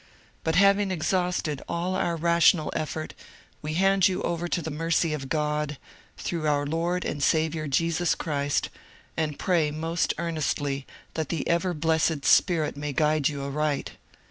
But 0.43 0.55
having 0.55 0.89
exhausted 0.89 1.61
all 1.69 1.93
our 1.93 2.15
rational 2.15 2.71
effort, 2.75 3.13
we 3.61 3.75
hand 3.75 4.07
you 4.07 4.23
over 4.23 4.47
to 4.47 4.59
the 4.59 4.71
mercy 4.71 5.13
of 5.13 5.29
God, 5.29 5.77
through 6.17 6.47
our 6.47 6.65
Lord 6.65 7.05
and 7.05 7.21
Saviour 7.21 7.67
Jesus 7.67 8.15
Christ, 8.15 8.69
and 9.15 9.37
pray 9.37 9.69
most 9.69 10.15
earnestly 10.17 10.87
that 11.13 11.29
the 11.29 11.47
ever 11.47 11.75
blessed 11.75 12.25
Spirit 12.25 12.75
may 12.75 12.93
guide 12.93 13.29
you 13.29 13.43
aright. 13.43 13.91